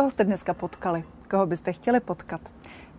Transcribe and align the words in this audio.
Koho 0.00 0.10
jste 0.10 0.24
dneska 0.24 0.54
potkali? 0.54 1.04
Koho 1.30 1.46
byste 1.46 1.72
chtěli 1.72 2.00
potkat? 2.00 2.40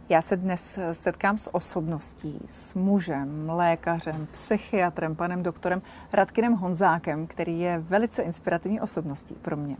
Já 0.10 0.22
se 0.22 0.38
dnes 0.38 0.80
setkám 0.94 1.38
s 1.38 1.56
osobností, 1.56 2.40
s 2.46 2.74
mužem, 2.74 3.50
lékařem, 3.50 4.28
psychiatrem, 4.32 5.16
panem 5.16 5.44
doktorem 5.44 5.82
Radkinem 6.14 6.54
Honzákem, 6.54 7.28
který 7.28 7.60
je 7.60 7.80
velice 7.80 8.22
inspirativní 8.22 8.82
osobností 8.82 9.34
pro 9.34 9.58
mě. 9.58 9.78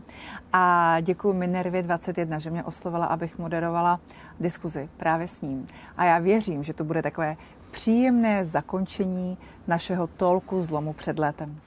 A 0.52 0.96
děkuji 1.00 1.32
Minervě 1.32 1.82
21, 1.82 2.38
že 2.38 2.50
mě 2.50 2.64
oslovila, 2.64 3.06
abych 3.06 3.38
moderovala 3.38 4.00
diskuzi 4.40 4.88
právě 4.96 5.28
s 5.28 5.40
ním. 5.40 5.68
A 5.96 6.04
já 6.04 6.18
věřím, 6.18 6.64
že 6.64 6.72
to 6.72 6.84
bude 6.84 7.02
takové 7.02 7.36
příjemné 7.70 8.44
zakončení 8.44 9.38
našeho 9.66 10.06
tolku 10.06 10.62
zlomu 10.62 10.92
před 10.92 11.18
létem. 11.18 11.60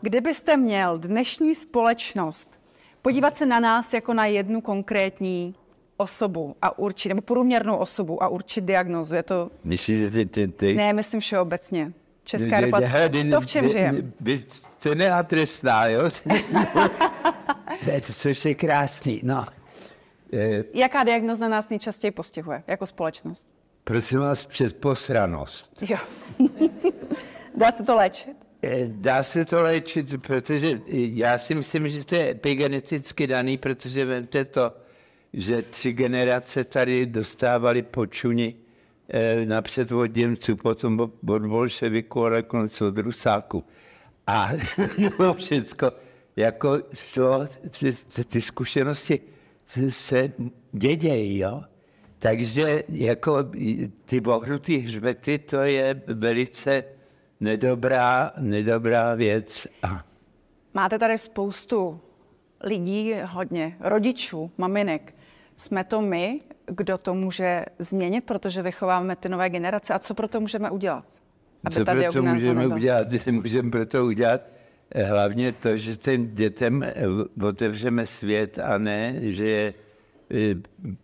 Kdybyste 0.00 0.56
měl 0.56 0.98
dnešní 0.98 1.54
společnost 1.54 2.48
podívat 3.02 3.36
se 3.36 3.46
na 3.46 3.60
nás 3.60 3.92
jako 3.92 4.14
na 4.14 4.26
jednu 4.26 4.60
konkrétní 4.60 5.54
osobu 5.96 6.56
a 6.62 6.78
určit, 6.78 7.08
nebo 7.08 7.20
průměrnou 7.20 7.76
osobu 7.76 8.22
a 8.22 8.28
určit 8.28 8.64
diagnózu, 8.64 9.14
je 9.14 9.22
to... 9.22 9.50
Myslíte 9.64 10.10
ty, 10.10 10.26
ty, 10.26 10.48
ty? 10.48 10.74
Ne, 10.74 10.92
myslím 10.92 11.20
všeobecně. 11.20 11.92
Česká 12.24 12.60
republika. 12.60 13.08
To, 13.30 13.40
v 13.40 13.46
čem 13.46 13.68
žijeme? 13.68 14.02
Vy 14.20 14.38
jste 14.38 14.94
neadresná, 14.94 15.86
jo? 15.86 16.10
to 17.84 17.90
je 17.90 18.00
to, 18.00 18.48
je 18.48 18.54
krásný, 18.54 19.20
no. 19.24 19.46
Jaká 20.74 21.04
diagnoza 21.04 21.48
nás 21.48 21.68
nejčastěji 21.68 22.10
postihuje 22.10 22.62
jako 22.66 22.86
společnost? 22.86 23.46
Prosím 23.84 24.20
vás, 24.20 24.46
předposranost. 24.46 25.82
Jo. 25.82 25.98
Dá 27.54 27.72
se 27.72 27.82
to 27.82 27.96
léčit? 27.96 28.47
Dá 28.86 29.22
se 29.22 29.44
to 29.44 29.62
léčit, 29.62 30.22
protože 30.22 30.80
já 30.92 31.38
si 31.38 31.54
myslím, 31.54 31.88
že 31.88 32.04
to 32.04 32.14
je 32.14 32.30
epigeneticky 32.30 33.26
daný, 33.26 33.58
protože 33.58 34.04
vemte 34.04 34.44
to, 34.44 34.72
že 35.32 35.62
tři 35.62 35.92
generace 35.92 36.64
tady 36.64 37.06
dostávali 37.06 37.82
počuní 37.82 38.56
eh, 39.08 39.46
napřed 39.46 39.92
od 39.92 40.16
Němců, 40.16 40.56
potom 40.56 41.00
od 41.28 41.46
bolševiku 41.46 42.26
a 42.26 42.30
nakonec 42.30 42.80
od 42.80 42.98
Rusáku. 42.98 43.64
A 44.26 44.50
všecko, 45.36 45.92
jako 46.36 46.78
to, 47.14 47.46
ty, 47.78 47.92
ty 48.24 48.40
zkušenosti 48.40 49.20
se 49.88 50.32
dědějí, 50.72 51.38
jo. 51.38 51.62
Takže 52.18 52.84
jako 52.88 53.36
ty 54.04 54.20
ohrutý 54.20 54.78
hřbety, 54.78 55.38
to 55.38 55.56
je 55.56 56.02
velice 56.06 56.84
nedobrá, 57.40 58.32
nedobrá 58.38 59.14
věc. 59.14 59.66
A... 59.82 60.04
Máte 60.74 60.98
tady 60.98 61.18
spoustu 61.18 62.00
lidí, 62.60 63.14
hodně 63.26 63.76
rodičů, 63.80 64.50
maminek. 64.58 65.14
Jsme 65.56 65.84
to 65.84 66.00
my, 66.00 66.40
kdo 66.66 66.98
to 66.98 67.14
může 67.14 67.64
změnit, 67.78 68.24
protože 68.24 68.62
vychováváme 68.62 69.16
ty 69.16 69.28
nové 69.28 69.50
generace. 69.50 69.94
A 69.94 69.98
co 69.98 70.14
pro 70.14 70.28
to 70.28 70.40
můžeme 70.40 70.70
udělat? 70.70 71.04
Aby 71.64 71.74
co 71.74 71.84
pro 71.84 72.12
to 72.12 72.22
můžeme 72.22 72.60
nebyl? 72.60 72.76
udělat? 72.76 73.08
Můžeme 73.30 73.70
pro 73.70 73.86
to 73.86 74.06
udělat 74.06 74.40
eh, 74.92 75.02
hlavně 75.02 75.52
to, 75.52 75.76
že 75.76 75.96
těm 75.96 76.34
dětem 76.34 76.82
eh, 76.82 76.94
otevřeme 77.46 78.06
svět 78.06 78.58
a 78.58 78.78
ne, 78.78 79.14
že 79.20 79.48
je 79.48 79.74
eh, 80.30 80.54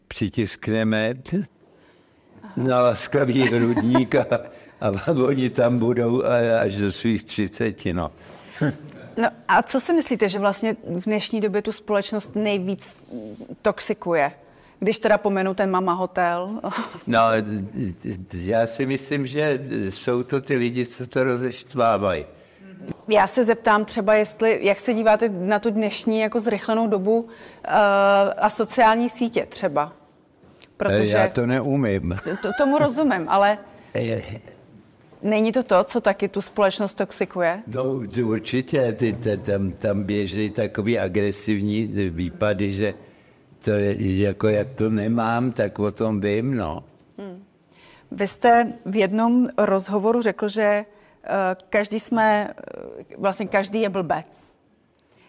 přitiskneme 0.09 1.15
na 2.57 2.81
laskavý 2.81 3.43
hrudník 3.43 4.15
a, 4.15 4.27
a 4.81 4.93
oni 5.27 5.51
tam 5.51 5.79
budou 5.79 6.23
až 6.63 6.77
do 6.77 6.93
svých 6.93 7.25
třiceti. 7.25 7.93
No. 7.93 8.11
No 9.17 9.29
a 9.49 9.63
co 9.63 9.81
si 9.81 9.93
myslíte, 9.93 10.29
že 10.29 10.39
vlastně 10.39 10.77
v 10.85 11.05
dnešní 11.05 11.41
době 11.41 11.63
tu 11.63 11.73
společnost 11.73 12.35
nejvíc 12.35 13.05
toxikuje? 13.63 14.33
Když 14.79 14.99
teda 14.99 15.19
pomenu 15.19 15.55
ten 15.55 15.71
mama 15.71 15.93
hotel. 15.93 16.61
No, 17.07 17.21
já 18.33 18.67
si 18.67 18.87
myslím, 18.87 19.27
že 19.27 19.61
jsou 19.89 20.23
to 20.23 20.41
ty 20.41 20.57
lidi, 20.57 20.87
co 20.87 21.07
to 21.07 21.25
rozeštvávají. 21.25 22.25
Já 23.09 23.27
se 23.27 23.45
zeptám 23.45 23.85
třeba, 23.85 24.15
jestli, 24.15 24.59
jak 24.63 24.81
se 24.81 24.95
díváte 24.95 25.29
na 25.29 25.59
tu 25.59 25.71
dnešní 25.71 26.21
jako 26.21 26.41
zrychlenou 26.41 26.87
dobu 26.87 27.21
uh, 27.21 27.29
a 28.39 28.51
sociální 28.51 29.09
sítě 29.09 29.47
třeba? 29.47 29.93
Protože 30.77 31.17
Já 31.17 31.29
to 31.29 31.47
neumím. 31.47 32.19
To, 32.43 32.49
tomu 32.59 32.79
rozumím, 32.79 33.29
ale 33.29 33.59
není 35.23 35.53
to 35.53 35.63
to, 35.63 35.85
co 35.85 36.01
taky 36.01 36.29
tu 36.29 36.41
společnost 36.41 36.95
toxikuje? 36.95 37.63
No 37.67 37.85
určitě, 38.25 38.93
ty, 38.93 39.13
ty, 39.13 39.37
tam, 39.37 39.71
tam 39.71 40.03
běží 40.03 40.51
takový 40.51 40.99
agresivní 40.99 41.87
výpady, 42.11 42.73
že 42.73 42.95
to 43.65 43.71
je, 43.71 44.21
jako 44.23 44.49
jak 44.49 44.69
to 44.75 44.91
nemám, 44.91 45.53
tak 45.53 45.79
o 45.79 45.93
tom 45.93 46.21
vím, 46.21 46.55
no. 46.55 46.85
Hmm. 47.19 47.45
Vy 48.11 48.29
jste 48.29 48.73
v 48.87 48.97
jednom 48.97 49.49
rozhovoru 49.59 50.23
řekl, 50.23 50.49
že 50.49 50.85
uh, 50.85 51.31
každý 51.71 52.01
jsme, 52.01 52.55
uh, 52.85 53.23
vlastně 53.23 53.47
každý 53.47 53.81
je 53.81 53.89
blbec. 53.89 54.55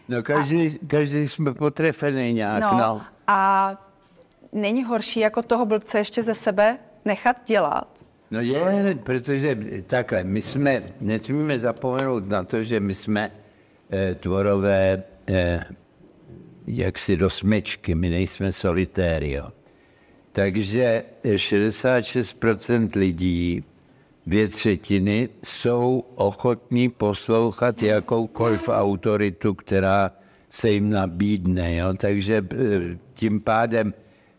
No 0.09 0.23
každý, 0.23 0.67
a, 0.67 0.88
každý 0.88 1.28
jsme 1.28 1.53
potrefený 1.53 2.34
nějak, 2.34 2.61
no. 2.61 2.78
no. 2.78 3.01
A 3.28 3.72
není 4.55 4.83
horší 4.83 5.19
jako 5.19 5.41
toho 5.41 5.66
blbce 5.66 5.97
ještě 5.97 6.23
ze 6.23 6.33
sebe 6.33 6.77
nechat 7.05 7.38
dělat? 7.45 8.05
No 8.31 8.41
je, 8.41 8.97
protože 9.03 9.57
takhle, 9.85 10.23
my 10.23 10.41
jsme, 10.41 10.83
nesmíme 11.01 11.59
zapomenout 11.59 12.27
na 12.29 12.43
to, 12.43 12.63
že 12.63 12.79
my 12.79 12.93
jsme 12.93 13.31
eh, 13.91 14.16
tvorové 14.16 15.03
eh, 15.29 15.63
jaksi 16.67 17.17
do 17.17 17.29
smečky, 17.29 17.95
my 17.95 18.09
nejsme 18.09 18.51
solitério. 18.51 19.47
Takže 20.31 21.03
66% 21.23 22.89
lidí, 22.95 23.63
dvě 24.27 24.47
třetiny, 24.47 25.29
jsou 25.43 26.03
ochotní 26.16 26.89
poslouchat 26.89 27.83
jakoukoliv 27.83 28.69
autoritu, 28.69 29.53
která 29.53 30.11
se 30.49 30.69
jim 30.69 30.89
nabídne. 30.89 31.75
Jo? 31.75 31.93
Takže 31.93 32.45
eh, 32.53 32.97
tím 33.13 33.41
pádem 33.41 33.93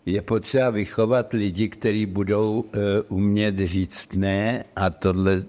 je 0.07 0.23
potřeba 0.23 0.71
vychovat 0.71 1.33
lidi, 1.33 1.69
kteří 1.69 2.07
budou 2.07 2.61
uh, 2.61 2.69
umět 3.09 3.59
říct 3.59 4.09
ne 4.15 4.65
a 4.77 4.91
tohle 4.91 5.43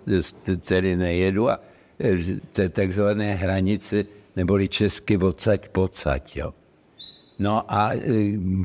tedy 0.68 0.96
nejedu 0.96 1.50
a 1.50 1.60
uh, 1.60 2.70
takzvané 2.70 3.36
hranice, 3.36 4.06
neboli 4.36 4.68
česky 4.68 5.18
odsaď 5.18 5.70
pocať, 5.70 6.36
jo. 6.38 6.54
No 7.40 7.74
a 7.74 7.94
uh, 7.94 8.02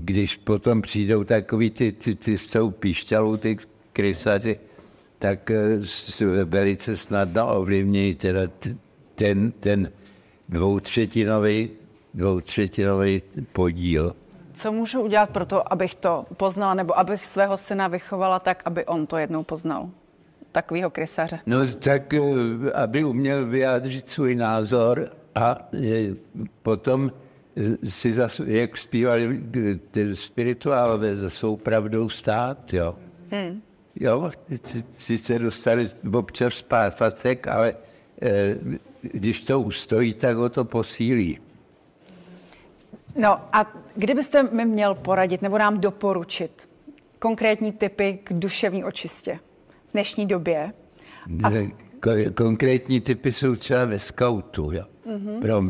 když 0.00 0.36
potom 0.36 0.82
přijdou 0.82 1.25
takový 1.25 1.70
ty, 1.70 1.92
ty, 1.92 2.14
ty 2.14 2.38
s 2.38 2.50
tou 2.50 2.70
píšťalou, 2.70 3.36
ty 3.36 3.56
krysaři, 3.92 4.58
tak 5.19 5.50
velice 6.44 6.97
snadno 6.97 7.56
ovlivňují 7.56 8.14
teda 8.14 8.41
ten, 9.14 9.52
ten 9.52 9.92
dvoutřetinový, 10.48 11.70
dvoutřetinový 12.14 13.22
podíl 13.52 14.16
co 14.52 14.72
můžu 14.72 15.00
udělat 15.00 15.30
pro 15.30 15.46
to, 15.46 15.72
abych 15.72 15.94
to 15.94 16.26
poznala, 16.36 16.74
nebo 16.74 16.98
abych 16.98 17.26
svého 17.26 17.56
syna 17.56 17.88
vychovala 17.88 18.38
tak, 18.38 18.62
aby 18.64 18.86
on 18.86 19.06
to 19.06 19.16
jednou 19.16 19.42
poznal? 19.42 19.90
Takovýho 20.52 20.90
krysaře. 20.90 21.38
No 21.46 21.58
tak, 21.78 22.14
eh, 22.14 22.20
aby 22.74 23.04
uměl 23.04 23.46
vyjádřit 23.46 24.08
svůj 24.08 24.34
názor 24.34 25.10
a 25.34 25.68
eh, 25.74 26.14
potom 26.62 27.12
eh, 27.56 27.90
si, 27.90 28.12
zas, 28.12 28.40
jak 28.46 28.76
zpívali 28.76 29.42
ty 29.90 30.16
spirituálové, 30.16 31.16
za 31.16 31.30
svou 31.30 31.56
pravdou 31.56 32.08
stát, 32.08 32.72
jo. 32.72 32.96
Hmm. 33.30 33.62
Jo, 34.00 34.30
sice 34.98 35.38
dostali 35.38 35.86
občas 36.14 36.62
pár 36.62 36.90
facek, 36.90 37.48
ale 37.48 37.74
když 39.00 39.40
to 39.40 39.60
ustojí, 39.60 40.14
tak 40.14 40.36
ho 40.36 40.48
to 40.48 40.64
posílí. 40.64 41.38
No 43.20 43.41
a 43.53 43.73
kdybyste 43.97 44.43
mi 44.43 44.64
měl 44.64 44.94
poradit 44.94 45.43
nebo 45.43 45.59
nám 45.59 45.81
doporučit 45.81 46.69
konkrétní 47.19 47.73
typy 47.73 48.19
k 48.25 48.32
duševní 48.32 48.85
očistě 48.85 49.38
v 49.88 49.93
dnešní 49.93 50.26
době? 50.26 50.73
A... 51.44 51.50
Konkrétní 52.35 53.00
typy 53.00 53.32
jsou 53.32 53.55
třeba 53.55 53.85
ve 53.85 53.99
skautu. 53.99 54.70
Jo. 54.73 54.85
Mm-hmm. 55.06 55.41
Pro, 55.41 55.62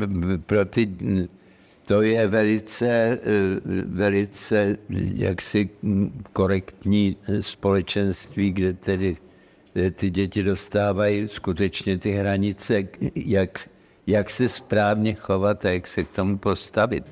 pro 0.47 0.65
ty, 0.65 0.89
to 1.87 2.03
je 2.03 2.29
velice, 2.29 3.19
velice 3.87 4.77
jaksi 5.15 5.71
korektní 6.33 7.17
společenství, 7.41 8.53
kde 8.53 8.73
tedy 8.73 9.17
ty 9.94 10.11
děti 10.11 10.43
dostávají 10.43 11.29
skutečně 11.29 11.99
ty 11.99 12.11
hranice, 12.11 12.83
jak, 13.15 13.69
jak 14.06 14.31
se 14.31 14.49
správně 14.49 15.15
chovat 15.15 15.65
a 15.65 15.71
jak 15.71 15.87
se 15.87 16.05
k 16.05 16.11
tomu 16.11 16.39
postavit. 16.39 17.05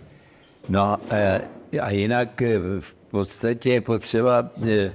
No 0.68 0.96
eh, 1.10 1.40
a 1.80 1.90
jinak 1.90 2.42
eh, 2.42 2.58
v 2.80 2.94
podstatě 3.10 3.72
je 3.72 3.80
potřeba 3.80 4.50
eh, 4.68 4.92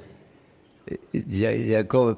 jako 1.51 2.17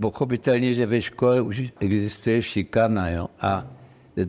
pochopitelně, 0.00 0.74
že 0.74 0.86
ve 0.86 1.02
škole 1.02 1.40
už 1.40 1.62
existuje 1.80 2.42
šikana, 2.42 3.08
jo, 3.10 3.28
a 3.40 3.66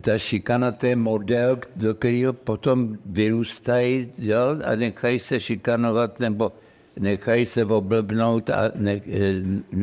ta 0.00 0.18
šikana, 0.18 0.72
to 0.72 0.86
je 0.86 0.96
model, 0.96 1.58
do 1.76 1.94
kterého 1.94 2.32
potom 2.32 2.98
vyrůstají 3.06 4.12
jo, 4.18 4.38
a 4.64 4.76
nechají 4.76 5.18
se 5.18 5.40
šikanovat 5.40 6.20
nebo 6.20 6.52
nechají 6.98 7.46
se 7.46 7.64
oblbnout 7.64 8.50
a 8.50 8.70
ne, 8.74 9.00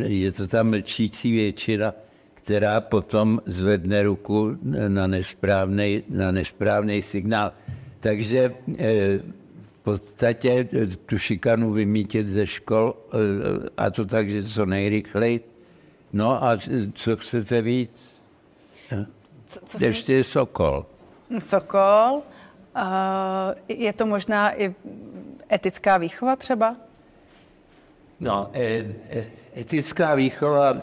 je 0.07 0.31
to 0.31 0.47
ta 0.47 0.63
mlčící 0.63 1.31
většina, 1.31 1.93
která 2.33 2.81
potom 2.81 3.41
zvedne 3.45 4.03
ruku 4.03 4.57
na 4.87 5.07
nesprávný, 5.07 6.03
na 6.09 6.31
nesprávný 6.31 7.01
signál. 7.01 7.51
Takže 8.05 8.53
v 9.61 9.83
podstatě 9.83 10.67
tu 11.05 11.17
šikanu 11.17 11.71
vymítit 11.71 12.27
ze 12.27 12.47
škol 12.47 12.93
a 13.77 13.89
to 13.89 14.05
tak, 14.05 14.29
že 14.29 14.43
co 14.43 14.65
nejrychleji. 14.65 15.39
No 16.13 16.43
a 16.43 16.57
co 16.93 17.17
chcete 17.17 17.61
víc? 17.61 17.89
Co, 19.47 19.59
co 19.65 19.83
Ještě 19.83 20.13
je 20.13 20.23
Sokol. 20.23 20.85
Sokol. 21.39 22.21
Je 23.67 23.93
to 23.93 24.05
možná 24.05 24.61
i 24.61 24.75
etická 25.51 25.97
výchova 25.97 26.35
třeba? 26.35 26.75
No, 28.19 28.51
etická 29.57 30.15
výchova, 30.15 30.81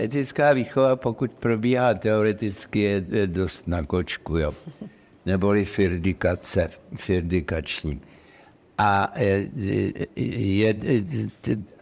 etická 0.00 0.52
výchova, 0.52 0.96
pokud 0.96 1.32
probíhá 1.32 1.94
teoreticky, 1.94 2.80
je 2.80 3.26
dost 3.26 3.68
na 3.68 3.86
kočku, 3.86 4.38
jo. 4.38 4.54
Neboli 5.26 5.64
firdikace, 5.64 6.70
firdikační. 6.96 8.00
A 8.78 9.12
e, 9.14 9.48
je, 10.16 10.74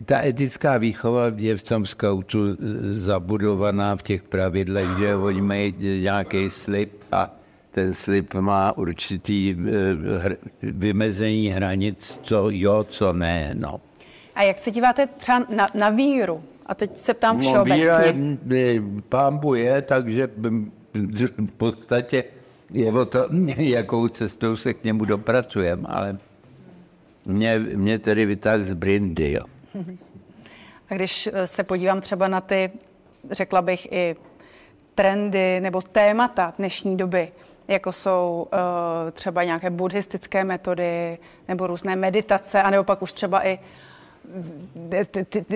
ta 0.05 0.25
etická 0.25 0.79
výchova 0.79 1.23
je 1.37 1.57
v 1.57 1.63
tom 1.63 1.87
skautu 1.87 2.57
zabudovaná 2.97 3.97
v 3.97 4.03
těch 4.03 4.23
pravidlech, 4.23 4.89
že 4.99 5.17
oni 5.17 5.41
mají 5.41 5.75
nějaký 5.79 6.51
slib 6.51 6.91
a 7.13 7.35
ten 7.71 7.95
slib 7.95 8.35
má 8.35 8.77
určitý 8.77 9.57
vymezení 10.63 11.49
hranic, 11.49 12.21
co 12.23 12.51
jo, 12.51 12.85
co 12.89 13.13
ne. 13.13 13.51
No. 13.55 13.81
A 14.35 14.43
jak 14.43 14.59
se 14.59 14.71
díváte 14.71 15.07
třeba 15.07 15.47
na, 15.57 15.69
na 15.75 15.91
víru? 15.91 16.43
A 16.67 16.75
teď 16.75 16.97
se 16.99 17.15
ptám 17.15 17.37
no, 17.39 17.43
všeobecně. 17.43 17.87
No, 18.13 18.37
víra 18.45 18.83
pámbu 19.09 19.55
je, 19.55 19.83
takže 19.83 20.29
v 20.95 21.53
podstatě 21.57 22.25
je 22.73 22.93
o 22.93 23.05
to, 23.05 23.27
jakou 23.57 24.09
cestou 24.09 24.57
se 24.57 24.75
k 24.75 24.85
němu 24.85 25.05
dopracujeme, 25.05 25.89
ale 25.89 26.19
mě, 27.27 27.59
mě 27.59 27.99
tedy 27.99 28.27
vytáhl 28.27 28.65
z 28.65 28.73
brindy. 28.73 29.33
Jo. 29.33 29.45
A 30.91 30.95
když 30.95 31.29
eh, 31.33 31.47
se 31.47 31.65
podívám 31.65 32.01
třeba 32.01 32.29
na 32.29 32.41
ty, 32.41 32.71
řekla 33.31 33.63
bych, 33.63 33.93
i 33.93 34.17
trendy 34.95 35.61
nebo 35.61 35.83
témata 35.83 36.53
dnešní 36.59 36.97
doby, 36.97 37.33
jako 37.69 37.93
jsou 37.93 38.49
uh, 38.53 39.11
třeba 39.11 39.45
nějaké 39.45 39.71
buddhistické 39.71 40.45
metody 40.45 41.19
nebo 41.49 41.67
různé 41.67 41.97
meditace, 41.97 42.63
anebo 42.63 42.85
pak 42.85 43.03
už 43.03 43.13
třeba 43.13 43.47
i 43.47 43.59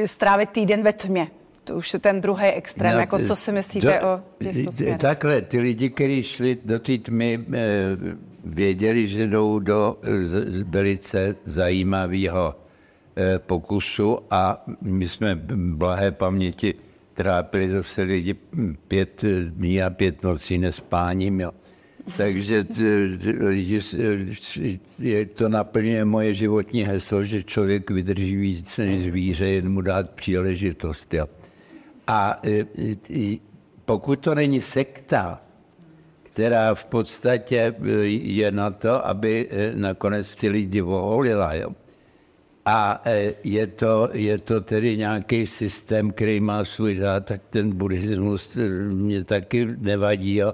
strávit 0.06 0.50
týden 0.50 0.82
ve 0.82 0.92
tmě. 0.92 1.28
To 1.64 1.76
už 1.76 1.92
je 1.92 1.98
ten 1.98 2.20
druhý 2.20 2.46
extrém. 2.46 2.92
No, 2.92 3.00
jako 3.00 3.18
co 3.18 3.36
si 3.36 3.52
myslíte 3.52 4.00
do, 4.00 4.08
o 4.08 4.20
těchto 4.52 4.72
směrech? 4.72 4.98
Takhle, 4.98 5.42
ty 5.42 5.60
lidi, 5.60 5.90
kteří 5.90 6.22
šli 6.22 6.58
do 6.64 6.78
té 6.78 6.98
tmy, 6.98 7.40
eh, 7.52 7.96
věděli, 8.44 9.06
že 9.06 9.26
jdou 9.26 9.58
do 9.58 9.98
velice 10.64 11.36
zajímavého 11.44 12.54
eh, 13.16 13.38
pokusu 13.38 14.18
a 14.30 14.64
my 14.80 15.08
jsme 15.08 15.34
blahé 15.54 16.12
paměti 16.12 16.74
trápili 17.14 17.70
zase 17.70 18.02
lidi 18.02 18.34
pět 18.88 19.24
dní 19.48 19.82
a 19.82 19.90
pět 19.90 20.22
nocí 20.22 20.58
nespáním. 20.58 21.40
Jo. 21.40 21.50
Takže 22.16 22.64
je 24.98 25.26
to 25.26 25.48
naplňuje 25.48 26.04
moje 26.04 26.34
životní 26.34 26.82
heslo, 26.82 27.24
že 27.24 27.42
člověk 27.42 27.90
vydrží 27.90 28.36
víc 28.36 28.78
než 28.78 29.02
zvíře, 29.02 29.46
jen 29.46 29.68
mu 29.68 29.80
dát 29.80 30.10
příležitost. 30.10 31.14
Jo. 31.14 31.26
A 32.06 32.40
e, 32.46 32.66
pokud 33.84 34.16
to 34.16 34.34
není 34.34 34.60
sekta, 34.60 35.42
která 36.22 36.74
v 36.74 36.84
podstatě 36.84 37.74
e, 37.84 37.90
je 38.06 38.52
na 38.52 38.70
to, 38.70 39.06
aby 39.06 39.48
e, 39.50 39.72
nakonec 39.74 40.36
ty 40.36 40.48
lidi 40.48 40.80
voholila, 40.80 41.54
jo. 41.54 41.70
A 42.66 43.02
je 43.44 43.66
to, 43.66 44.08
je 44.12 44.38
to 44.38 44.60
tedy 44.60 44.96
nějaký 44.96 45.46
systém, 45.46 46.10
který 46.10 46.40
má 46.40 46.64
svůj 46.64 46.96
řád, 46.96 47.24
tak 47.24 47.40
ten 47.50 47.76
buddhismus 47.76 48.58
mě 48.92 49.24
taky 49.24 49.68
nevadí. 49.78 50.34
Jo 50.34 50.52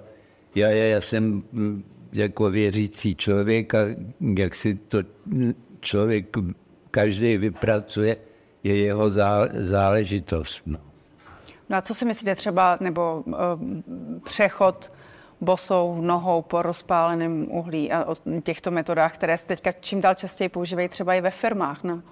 já, 0.55 0.69
já, 0.69 1.01
jsem 1.01 1.43
jako 2.13 2.51
věřící 2.51 3.15
člověk 3.15 3.75
a 3.75 3.79
jak 4.37 4.55
si 4.55 4.75
to 4.75 4.99
člověk 5.81 6.37
každý 6.91 7.39
vypracuje, 7.39 8.17
je 8.65 8.77
jeho 8.77 9.11
záležitost. 9.53 10.63
No. 10.67 10.90
No 11.71 11.77
a 11.77 11.83
co 11.83 11.95
si 11.95 12.05
myslíte 12.05 12.35
třeba, 12.35 12.77
nebo 12.81 13.23
uh, 13.27 13.35
přechod 14.25 14.93
bosou 15.41 16.01
nohou 16.01 16.43
po 16.43 16.63
rozpáleném 16.63 17.47
uhlí 17.51 17.93
a 17.93 18.05
o 18.05 18.17
těchto 18.43 18.71
metodách, 18.71 19.15
které 19.15 19.39
se 19.39 19.47
teďka 19.47 19.73
čím 19.73 20.01
dál 20.01 20.15
častěji 20.15 20.49
používají 20.49 20.89
třeba 20.89 21.15
i 21.15 21.21
ve 21.21 21.31
firmách 21.31 21.85
na 21.85 22.03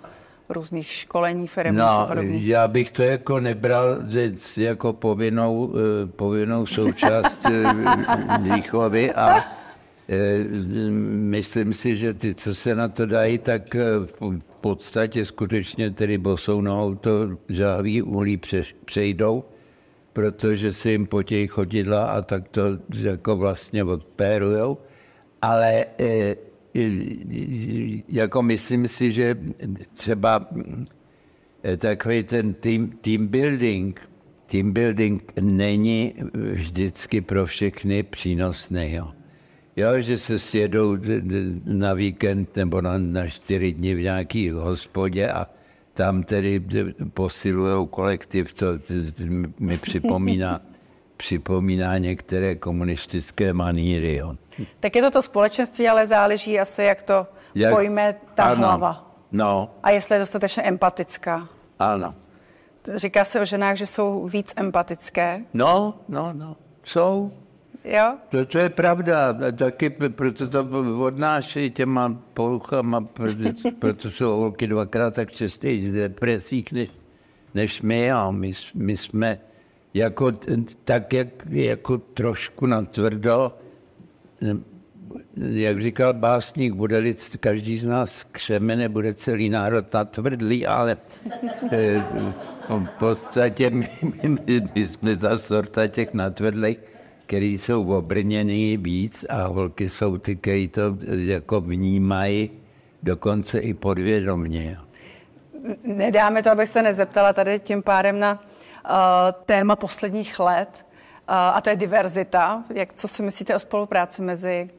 různých 0.48 0.90
školení 0.90 1.48
firm. 1.48 1.76
No, 1.76 2.08
já 2.24 2.68
bych 2.68 2.90
to 2.90 3.02
jako 3.02 3.40
nebral 3.40 3.96
jako 4.56 4.92
povinnou, 4.92 5.74
eh, 5.74 6.06
povinnou 6.06 6.66
součást 6.66 7.46
eh, 7.46 7.74
výchovy 8.38 9.14
a 9.14 9.44
myslím 11.12 11.72
si, 11.72 11.96
že 11.96 12.14
ty, 12.14 12.34
co 12.34 12.54
se 12.54 12.74
na 12.74 12.88
to 12.88 13.06
dají, 13.06 13.38
tak 13.38 13.74
v 14.04 14.14
podstatě 14.60 15.24
skutečně 15.24 15.90
tedy 15.90 16.18
bosou 16.18 16.60
nohou 16.60 16.94
to 16.94 17.38
žáví 17.48 18.02
uhlí 18.02 18.40
přejdou, 18.84 19.44
protože 20.12 20.72
se 20.72 20.90
jim 20.90 21.06
potějí 21.06 21.46
chodidla 21.46 22.04
a 22.04 22.22
tak 22.22 22.48
to 22.48 22.62
jako 23.00 23.36
vlastně 23.36 23.84
odpérujou. 23.84 24.78
Ale 25.42 25.86
jako 28.08 28.42
myslím 28.42 28.88
si, 28.88 29.12
že 29.12 29.36
třeba 29.94 30.48
eh, 31.62 31.76
takový 31.76 32.24
ten 32.24 32.54
team, 32.54 32.90
team 32.90 33.26
building, 33.26 34.00
team 34.46 34.72
building 34.72 35.32
není 35.40 36.14
vždycky 36.52 37.20
pro 37.20 37.46
všechny 37.46 38.02
přínosný. 38.02 38.92
Jo. 38.92 39.17
Jo, 39.78 40.00
že 40.00 40.18
se 40.18 40.38
sjedou 40.38 40.96
na 41.64 41.94
víkend 41.94 42.56
nebo 42.56 42.80
na, 42.80 42.98
na 42.98 43.26
čtyři 43.26 43.72
dny 43.72 43.94
v 43.94 44.00
nějaké 44.00 44.52
hospodě 44.52 45.30
a 45.30 45.46
tam 45.92 46.22
tedy 46.22 46.62
posilují 47.14 47.88
kolektiv, 47.88 48.52
to 48.52 48.66
mi 49.58 49.78
připomíná, 49.78 50.60
připomíná 51.16 51.98
některé 51.98 52.54
komunistické 52.54 53.52
maníry. 53.52 54.16
Jo. 54.16 54.34
Tak 54.80 54.96
je 54.96 55.02
to 55.02 55.10
to 55.10 55.22
společenství, 55.22 55.88
ale 55.88 56.06
záleží 56.06 56.60
asi, 56.60 56.82
jak 56.82 57.02
to 57.02 57.26
jak, 57.54 57.74
pojme 57.74 58.14
ta 58.34 58.44
ano, 58.44 58.56
hlava. 58.56 59.14
No. 59.32 59.70
A 59.82 59.90
jestli 59.90 60.14
je 60.14 60.18
dostatečně 60.18 60.62
empatická. 60.62 61.48
Ano. 61.78 62.14
Říká 62.94 63.24
se 63.24 63.40
o 63.40 63.44
ženách, 63.44 63.76
že 63.76 63.86
jsou 63.86 64.26
víc 64.26 64.52
empatické. 64.56 65.42
No, 65.54 65.94
no, 66.08 66.32
no. 66.32 66.56
Jsou. 66.84 67.32
Jo? 67.84 68.16
To, 68.28 68.46
to 68.46 68.58
je 68.58 68.68
pravda. 68.68 69.34
Taky 69.52 69.90
proto 69.90 70.48
to 70.48 70.66
odnášejí 71.04 71.70
těma 71.70 72.16
poruchama, 72.34 73.00
proto, 73.00 73.42
proto 73.78 74.10
jsou 74.10 74.36
holky 74.36 74.66
dvakrát 74.66 75.14
tak 75.14 75.32
častěji 75.32 75.92
depresích 75.92 76.72
než, 76.72 76.90
než 77.54 77.82
my. 77.82 78.12
A 78.12 78.30
my, 78.30 78.52
my 78.74 78.96
jsme 78.96 79.38
jako, 79.94 80.32
tak, 80.84 81.12
jak, 81.12 81.28
jako 81.50 81.98
trošku 81.98 82.66
natvrdo 82.66 83.52
jak 85.36 85.82
říkal 85.82 86.14
básník, 86.14 86.72
bude 86.72 87.14
každý 87.40 87.78
z 87.78 87.84
nás 87.84 88.24
křemene, 88.24 88.88
bude 88.88 89.14
celý 89.14 89.50
národ 89.50 89.94
natvrdlý, 89.94 90.66
ale 90.66 90.96
eh, 91.72 92.04
v 92.68 92.90
podstatě 92.98 93.70
my, 93.70 93.88
my, 94.22 94.62
my 94.74 94.88
jsme 94.88 95.16
ta 95.16 95.38
sorta 95.38 95.86
těch 95.86 96.14
natvrdlých, 96.14 96.78
který 97.28 97.58
jsou 97.58 97.92
obrněný 97.92 98.76
víc 98.76 99.24
a 99.28 99.46
holky 99.46 99.88
jsou 99.88 100.18
ty, 100.18 100.36
který 100.36 100.68
to 100.68 100.96
jako 101.16 101.60
vnímají 101.60 102.50
dokonce 103.02 103.58
i 103.58 103.74
podvědomně. 103.74 104.78
Nedáme 105.84 106.42
to, 106.42 106.50
abych 106.50 106.68
se 106.68 106.82
nezeptala 106.82 107.32
tady 107.32 107.60
tím 107.60 107.82
pádem 107.82 108.20
na 108.20 108.32
uh, 108.32 108.96
téma 109.44 109.76
posledních 109.76 110.38
let, 110.38 110.86
a 111.28 111.60
to 111.60 111.70
je 111.70 111.76
diverzita. 111.76 112.64
Jak, 112.74 112.94
co 112.94 113.08
si 113.08 113.22
myslíte 113.22 113.56
o 113.56 113.58
spolupráci 113.58 114.22
mezi 114.22 114.70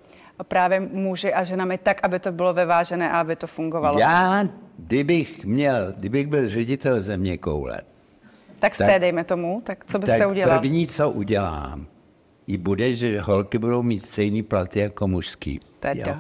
právě 0.43 0.79
muži 0.79 1.33
a 1.33 1.43
ženami 1.43 1.77
tak, 1.77 1.99
aby 2.03 2.19
to 2.19 2.31
bylo 2.31 2.53
vyvážené 2.53 3.11
a 3.11 3.19
aby 3.19 3.35
to 3.35 3.47
fungovalo? 3.47 3.99
Já, 3.99 4.43
kdybych 4.77 5.45
měl, 5.45 5.93
kdybych 5.97 6.27
byl 6.27 6.49
ředitel 6.49 7.01
země 7.01 7.37
koule, 7.37 7.81
tak 8.59 8.75
jste, 8.75 8.85
tak, 8.85 9.01
dejme 9.01 9.23
tomu, 9.23 9.61
tak 9.65 9.85
co 9.85 9.99
byste 9.99 10.17
tak 10.17 10.29
udělal? 10.29 10.59
první, 10.59 10.87
co 10.87 11.09
udělám, 11.09 11.85
i 12.49 12.57
bude, 12.57 12.93
že 12.93 13.21
holky 13.21 13.57
budou 13.57 13.83
mít 13.83 14.05
stejný 14.05 14.43
platy 14.43 14.79
jako 14.79 15.07
mužský. 15.07 15.59
Teda. 15.79 16.11
Jo. 16.11 16.17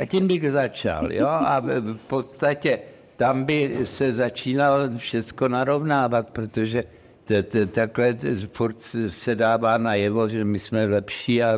A 0.00 0.04
tím 0.04 0.28
bych 0.28 0.52
začal, 0.52 1.12
jo, 1.12 1.26
a 1.26 1.60
v 1.60 2.06
podstatě 2.06 2.78
tam 3.16 3.44
by 3.44 3.78
se 3.84 4.12
začínalo 4.12 4.78
všechno 4.96 5.48
narovnávat, 5.48 6.30
protože 6.30 6.84
t- 7.24 7.42
t- 7.42 7.66
takhle 7.66 8.16
furt 8.52 8.80
se 9.08 9.34
dává 9.34 9.78
najevo, 9.78 10.28
že 10.28 10.44
my 10.44 10.58
jsme 10.58 10.86
lepší 10.86 11.42
a, 11.42 11.54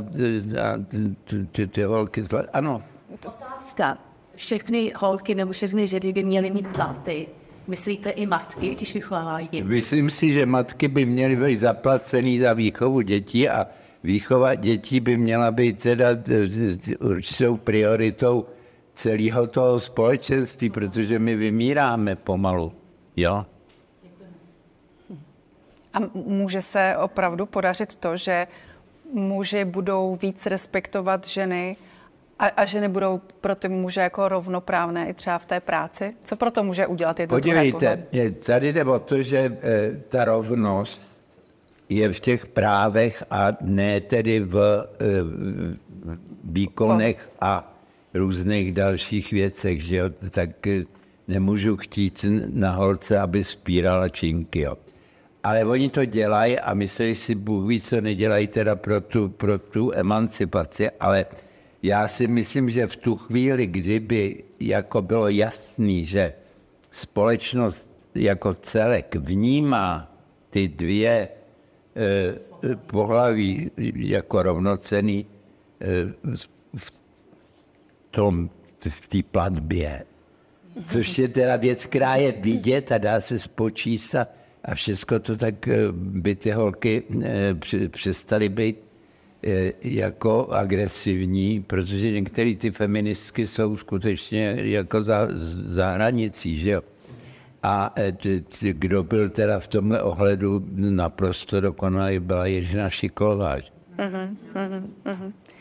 a 0.63 0.79
ty, 1.53 1.83
holky 1.83 2.23
zle. 2.23 2.47
Ano, 2.53 2.83
Otázka. 3.27 3.99
Všechny 4.35 4.93
holky 4.97 5.35
nebo 5.35 5.53
všechny 5.53 5.87
ženy 5.87 6.13
by 6.13 6.23
měly 6.25 6.51
mít 6.51 6.69
platy. 6.69 7.27
Myslíte 7.67 8.11
i 8.11 8.27
matky, 8.27 8.75
když 8.75 8.95
vychovávají? 8.95 9.49
Myslím 9.63 10.11
si, 10.11 10.33
že 10.33 10.47
matky 10.47 10.89
by 10.89 11.07
měly 11.07 11.37
být 11.37 11.57
zaplacený 11.57 12.39
za 12.39 12.53
výchovu 12.53 13.01
dětí 13.01 13.49
a 13.49 13.67
výchova 14.03 14.55
dětí 14.55 15.01
by 15.01 15.17
měla 15.17 15.51
být 15.51 15.83
teda 15.83 16.09
eh, 16.11 16.93
eh, 16.93 16.97
určitou 16.97 17.57
prioritou 17.57 18.47
celého 18.93 19.47
toho 19.47 19.81
společenství, 19.81 20.71
protože 20.71 21.19
my 21.19 21.37
vymíráme 21.37 22.17
pomalu. 22.17 22.73
Jo? 23.17 23.47
A 25.95 25.99
může 26.15 26.63
se 26.63 26.97
opravdu 26.97 27.47
podařit 27.47 27.97
to, 27.97 28.17
že 28.17 28.47
muži 29.13 29.65
budou 29.65 30.19
víc 30.23 30.47
respektovat 30.47 31.27
ženy 31.27 31.77
a, 32.39 32.47
a 32.47 32.65
ženy 32.65 32.89
budou 32.89 33.21
pro 33.41 33.55
ty 33.55 33.69
muže 33.69 34.01
jako 34.01 34.29
rovnoprávné 34.29 35.09
i 35.09 35.15
třeba 35.15 35.39
v 35.39 35.47
té 35.47 35.61
práci? 35.61 36.15
Co 36.25 36.37
pro 36.37 36.51
to 36.51 36.63
může 36.63 36.87
udělat 36.87 37.21
jedno 37.21 37.41
druhé 37.41 37.73
Podívejte, 37.73 38.07
tady 38.47 38.73
jde 38.73 38.85
o 38.85 38.99
to, 38.99 39.23
že 39.23 39.59
eh, 39.63 39.91
ta 40.09 40.25
rovnost 40.25 41.12
je 41.97 42.13
v 42.13 42.21
těch 42.21 42.47
právech 42.47 43.25
a 43.31 43.57
ne 43.61 44.01
tedy 44.01 44.41
v 44.41 44.57
eh, 44.57 45.07
výkonech 46.45 47.31
a 47.41 47.75
různých 48.15 48.73
dalších 48.73 49.31
věcech, 49.33 49.85
že 49.85 49.97
jo? 49.97 50.11
tak 50.31 50.67
eh, 50.67 50.85
nemůžu 51.29 51.77
chtít 51.77 52.25
na 52.53 52.71
holce, 52.71 53.19
aby 53.19 53.45
spírala 53.45 54.09
činky, 54.09 54.61
jo. 54.61 54.79
Ale 55.45 55.65
oni 55.65 55.89
to 55.89 56.05
dělají 56.05 56.59
a 56.59 56.75
myslí 56.75 57.15
si, 57.15 57.35
Bůh 57.35 57.69
ví, 57.69 57.81
co 57.81 58.01
nedělají 58.01 58.47
teda 58.47 58.77
pro 58.77 59.01
tu, 59.01 59.29
pro 59.29 59.59
tu 59.59 59.93
emancipaci, 59.93 60.91
ale 60.91 61.27
já 61.83 62.09
si 62.09 62.27
myslím, 62.27 62.71
že 62.71 62.87
v 62.87 62.97
tu 62.97 63.17
chvíli, 63.17 63.67
kdyby 63.67 64.45
jako 64.61 65.03
bylo 65.03 65.29
jasný, 65.29 66.05
že 66.05 66.33
společnost 66.91 67.91
jako 68.15 68.55
celek 68.55 69.15
vnímá 69.15 70.13
ty 70.51 70.69
dvě 70.69 71.29
pohlaví 72.87 73.71
jako 73.97 74.43
rovnocený 74.43 75.27
eh, 75.81 76.37
v 76.77 76.93
tom, 78.11 78.51
v 78.89 79.09
té 79.09 79.23
platbě. 79.23 80.05
Což 80.89 81.19
je 81.19 81.29
teda 81.29 81.57
věc, 81.57 81.87
která 81.87 82.17
je 82.17 82.33
vidět 82.33 82.93
a 82.93 82.99
dá 82.99 83.21
se 83.21 83.39
spočítat 83.39 84.29
a 84.65 84.75
všechno 84.75 85.21
to 85.21 85.37
tak 85.37 85.69
eh, 85.69 85.77
by 85.93 86.35
ty 86.37 86.51
holky 86.51 87.03
eh, 87.23 87.55
přestaly 87.89 88.49
být 88.49 88.77
eh, 89.45 89.73
jako 89.83 90.49
agresivní, 90.51 91.63
protože 91.63 92.11
některé 92.11 92.55
ty 92.55 92.71
feministky 92.71 93.47
jsou 93.47 93.77
skutečně 93.77 94.55
jako 94.59 95.05
za, 95.05 95.29
za 95.65 95.91
hranicí, 95.91 96.57
že 96.57 96.71
jo. 96.71 96.83
A 97.63 97.93
t- 98.17 98.41
t- 98.41 98.73
kdo 98.73 99.03
byl 99.03 99.29
teda 99.31 99.61
v 99.61 99.67
tomhle 99.67 100.03
ohledu 100.03 100.65
naprosto 100.75 101.61
dokonalý, 101.61 102.19
byla 102.19 102.47
Jiřina 102.47 102.91
Šiklová. 102.91 103.57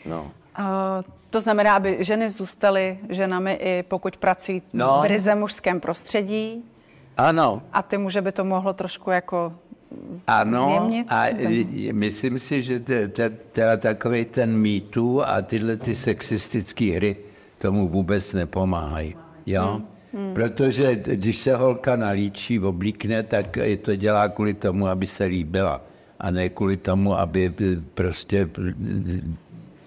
No. 0.06 0.30
A 0.54 1.02
to 1.30 1.40
znamená, 1.40 1.76
aby 1.76 1.96
ženy 2.00 2.28
zůstaly 2.28 2.98
ženami 3.08 3.52
i 3.52 3.82
pokud 3.82 4.16
pracují 4.16 4.62
No. 4.72 5.00
v 5.02 5.08
ryze 5.08 5.34
mužském 5.34 5.80
prostředí 5.80 6.64
Ano, 7.16 7.62
a 7.72 7.82
ty 7.82 7.98
muže 7.98 8.22
by 8.22 8.32
to 8.32 8.44
mohlo 8.44 8.72
trošku 8.72 9.10
jako 9.10 9.52
z- 10.10 10.24
Ano, 10.26 10.68
zjemnit. 10.70 11.06
a 11.10 11.26
e, 11.28 11.92
myslím 11.92 12.38
si, 12.38 12.62
že 12.62 12.80
te- 12.80 13.08
te- 13.08 13.30
teda 13.30 13.76
takový 13.76 14.24
ten 14.24 14.56
mýtu 14.56 15.22
a 15.26 15.42
tyhle 15.42 15.76
ty 15.76 15.94
sexistické 15.94 16.84
hry 16.84 17.16
tomu 17.58 17.88
vůbec 17.88 18.32
nepomáhají. 18.32 19.16
Jo? 19.46 19.80
Protože 20.34 20.94
když 20.94 21.38
se 21.38 21.54
holka 21.56 21.96
nalíčí, 21.96 22.60
oblíkne, 22.60 23.22
tak 23.22 23.56
je 23.56 23.76
to 23.76 23.96
dělá 23.96 24.28
kvůli 24.28 24.54
tomu, 24.54 24.86
aby 24.86 25.06
se 25.06 25.24
líbila. 25.24 25.80
A 26.20 26.30
ne 26.30 26.48
kvůli 26.48 26.76
tomu, 26.76 27.18
aby 27.18 27.46
e, 27.46 27.76
prostě 27.94 28.38
e, 28.38 28.74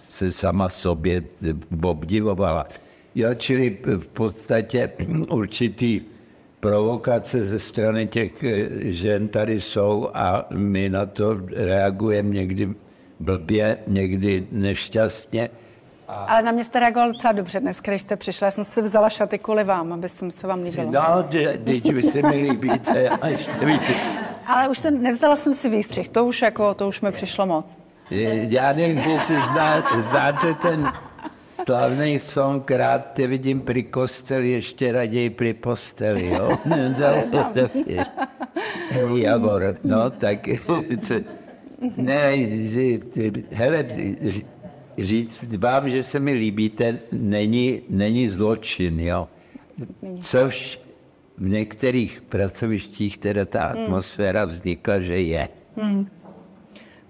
se 0.10 0.32
sama 0.32 0.70
sobě 0.70 1.24
e, 1.44 1.54
obdivovala. 1.88 2.68
Jo, 3.16 3.34
čili 3.34 3.78
v 3.98 4.08
podstatě 4.08 4.92
určitý 5.30 6.02
provokace 6.66 7.46
ze 7.46 7.60
strany 7.60 8.08
těch 8.08 8.44
eh, 8.44 8.70
žen 8.92 9.28
tady 9.28 9.62
jsou 9.62 10.10
a 10.14 10.48
my 10.56 10.90
na 10.90 11.06
to 11.06 11.38
reagujeme 11.56 12.30
někdy 12.30 12.70
blbě, 13.20 13.78
někdy 13.88 14.48
nešťastně. 14.52 15.50
Ale 16.08 16.44
na 16.44 16.52
mě 16.52 16.64
jste 16.64 16.80
reagoval 16.80 17.12
docela 17.12 17.34
dobře 17.34 17.60
dneska, 17.60 17.92
když 17.92 18.02
jste 18.02 18.16
přišla. 18.16 18.46
Já 18.46 18.52
jsem 18.52 18.64
si 18.64 18.82
vzala 18.82 19.10
šaty 19.10 19.40
kvůli 19.40 19.64
vám, 19.64 19.94
aby 19.94 20.10
jsem 20.10 20.32
se 20.32 20.48
vám 20.48 20.64
líbila. 20.64 20.92
No, 20.92 21.24
teď 21.64 21.94
vy 21.94 22.04
se 22.04 22.22
mi 22.22 22.36
líbíte 22.36 23.10
a 23.10 23.28
ještě 23.28 23.66
víte. 23.66 23.94
Ale 24.48 24.70
už 24.70 24.78
jsem, 24.78 25.04
nevzala 25.04 25.36
jsem 25.36 25.54
si 25.54 25.70
výstřih, 25.70 26.10
to 26.10 26.26
už 26.26 26.42
jako, 26.42 26.74
to 26.74 26.88
už 26.88 27.02
mi 27.02 27.12
přišlo 27.12 27.46
moc. 27.46 27.78
Já 28.50 28.74
nevím, 28.74 28.98
jestli 28.98 29.36
zná, 29.36 29.84
znáte 30.10 30.54
ten 30.54 30.92
slavný 31.40 32.20
song 32.20 32.72
Rád 32.72 33.14
tě 33.14 33.28
vidím 33.28 33.62
při 33.62 33.84
kosteli, 33.84 34.52
ještě 34.52 34.92
raději 34.92 35.30
při 35.30 35.54
posteli, 35.54 36.28
jo? 36.30 36.58
Javor, 39.16 39.78
no, 39.84 40.10
tak 40.10 40.48
ne, 41.98 42.32
že- 42.68 43.00
hele, 43.52 43.86
říct 44.98 45.58
vám, 45.58 45.90
že 45.90 46.04
se 46.04 46.20
mi 46.20 46.34
líbíte, 46.34 47.00
není, 47.12 47.82
není 47.90 48.30
zločin, 48.30 49.00
jo? 49.00 49.28
Což 50.20 50.80
v 51.38 51.50
některých 51.50 52.22
pracovištích 52.22 53.18
teda 53.18 53.46
ta 53.46 53.64
atmosféra 53.66 54.46
vznikla, 54.46 55.00
že 55.00 55.22
je. 55.22 55.50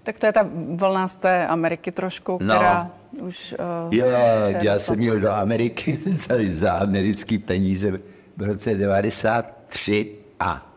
Tak 0.02 0.18
to 0.18 0.26
je 0.26 0.32
ta 0.32 0.48
vlna 0.74 1.08
z 1.08 1.16
té 1.16 1.46
Ameriky 1.46 1.92
trošku, 1.92 2.38
No. 2.42 2.54
která 2.54 2.90
už... 3.22 3.54
Uh, 3.88 3.94
Jo, 3.94 4.06
já 4.62 4.78
jsem 4.78 5.00
jel 5.00 5.20
do 5.20 5.30
Ameriky 5.30 5.98
za, 6.06 6.34
za 6.48 6.72
americký 6.72 7.38
peníze 7.38 8.00
v 8.36 8.42
roce 8.42 8.74
93 8.74 10.10
a 10.40 10.74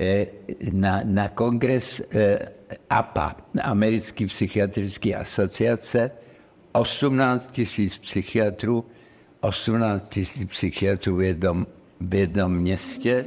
eh, 0.00 0.26
na, 0.72 1.00
na 1.04 1.28
kongres 1.28 2.02
eh, 2.14 2.38
APA, 2.90 3.36
Americké 3.62 4.26
psychiatrické 4.26 5.14
asociace, 5.14 6.10
18 6.72 7.50
tisíc 7.50 7.98
psychiatrů, 7.98 8.84
18 9.40 10.08
tisíc 10.08 10.50
psychiatrů 10.50 11.16
v 11.16 11.22
jednom, 11.22 11.66
v 12.00 12.14
jednom 12.14 12.56
městě, 12.56 13.24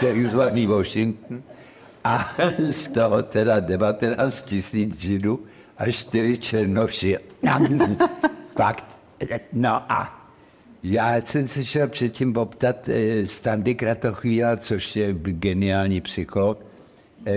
takzvaný 0.00 0.66
Washington, 0.66 1.42
a 2.04 2.34
z 2.70 2.88
toho 2.88 3.22
teda 3.22 3.60
19 3.60 4.42
tisíc 4.42 5.00
židů 5.00 5.44
a 5.78 5.90
4 5.90 6.38
černoši. 6.38 7.18
Fakt. 8.56 8.84
No 9.52 9.92
a 9.92 10.28
já 10.82 11.16
jsem 11.16 11.48
se 11.48 11.64
šel 11.64 11.88
předtím 11.88 12.32
poptat 12.32 12.88
eh, 12.88 13.26
Standy 13.26 13.74
Kratochvíla, 13.74 14.56
což 14.56 14.96
je 14.96 15.12
geniální 15.12 16.00
psycholog, 16.00 16.58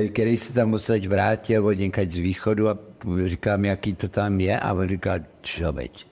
který 0.08 0.38
se 0.38 0.53
tam 0.53 0.74
odsaď 0.74 1.08
vrátil 1.08 1.65
od 1.65 1.77
z 2.10 2.17
východu 2.17 2.69
a 2.69 2.77
říkám, 3.25 3.65
jaký 3.65 3.93
to 3.93 4.08
tam 4.08 4.39
je 4.39 4.60
a 4.60 4.74
on 4.74 4.89
říká, 4.89 5.13
člověč, 5.41 6.08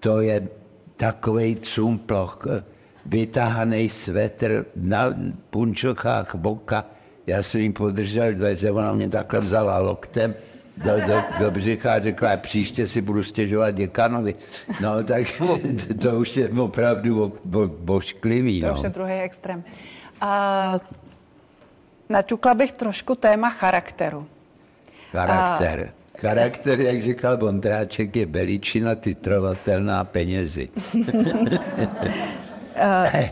to 0.00 0.20
je 0.20 0.48
takovej 0.96 1.56
cumploch, 1.56 2.38
eh, 2.50 2.64
vytáhaný 3.06 3.88
svetr 3.88 4.66
na 4.76 5.14
punčochách 5.50 6.34
boka. 6.34 6.84
Já 7.26 7.42
jsem 7.42 7.60
jim 7.60 7.72
podržel 7.72 8.32
dveře, 8.32 8.70
ona 8.70 8.92
mě 8.92 9.08
takhle 9.08 9.40
vzala 9.40 9.78
loktem 9.78 10.34
do, 10.76 10.90
do, 11.06 11.22
do 11.40 11.50
břicha 11.50 11.92
a 11.92 12.00
řekla, 12.00 12.36
příště 12.36 12.86
si 12.86 13.00
budu 13.00 13.22
stěžovat 13.22 13.70
děkanovi. 13.70 14.34
No 14.80 15.02
tak 15.04 15.26
to 16.02 16.18
už 16.18 16.36
je 16.36 16.48
opravdu 16.48 17.14
bo, 17.16 17.32
bo, 17.44 17.68
bošklivý. 17.68 18.60
To 18.60 18.66
No. 18.66 18.74
už 18.74 18.82
je 18.82 18.88
druhý 18.90 19.12
extrém. 19.12 19.64
A 20.20 20.80
naťukla 22.10 22.54
bych 22.54 22.72
trošku 22.72 23.14
téma 23.14 23.50
charakteru. 23.50 24.26
Charakter. 25.12 25.92
Charakter, 26.18 26.80
jak 26.80 27.02
říkal 27.02 27.36
Bondráček, 27.36 28.16
je 28.16 28.26
veličina 28.26 28.94
titrovatelná 28.94 30.04
penězi. 30.04 30.68
Uh, 30.94 31.02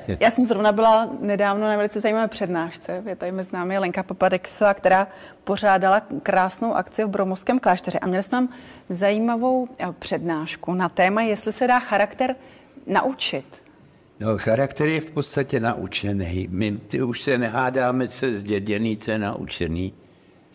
já 0.20 0.30
jsem 0.30 0.46
zrovna 0.46 0.72
byla 0.72 1.08
nedávno 1.20 1.68
na 1.68 1.76
velice 1.76 2.00
zajímavé 2.00 2.28
přednášce. 2.28 3.02
Je 3.06 3.16
tady 3.16 3.32
mezi 3.32 3.50
námi 3.52 3.78
Lenka 3.78 4.02
Papadexová, 4.02 4.74
která 4.74 5.08
pořádala 5.44 6.02
krásnou 6.22 6.74
akci 6.74 7.04
v 7.04 7.08
Bromovském 7.08 7.58
klášteře. 7.58 7.98
A 7.98 8.06
měli 8.06 8.22
jsme 8.22 8.30
tam 8.30 8.48
zajímavou 8.88 9.68
eh, 9.78 9.86
přednášku 9.98 10.74
na 10.74 10.88
téma, 10.88 11.22
jestli 11.22 11.52
se 11.52 11.66
dá 11.66 11.80
charakter 11.80 12.36
naučit. 12.86 13.67
No, 14.20 14.38
charakter 14.38 14.86
je 14.86 15.00
v 15.00 15.10
podstatě 15.10 15.60
naučený. 15.60 16.48
My 16.50 16.78
ty 16.86 17.02
už 17.02 17.22
se 17.22 17.38
nehádáme, 17.38 18.08
co 18.08 18.26
je 18.26 18.36
zděděný, 18.36 18.96
co 18.96 19.10
je 19.10 19.18
naučený. 19.18 19.92